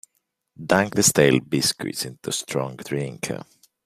Dunk 0.59 0.95
the 0.95 1.03
stale 1.03 1.39
biscuits 1.41 2.05
into 2.05 2.31
strong 2.31 2.75
drink. 2.77 3.29